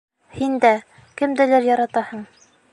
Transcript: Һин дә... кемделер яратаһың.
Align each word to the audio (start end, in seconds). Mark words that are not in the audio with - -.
Һин 0.37 0.55
дә... 0.63 0.71
кемделер 1.21 1.71
яратаһың. 1.71 2.27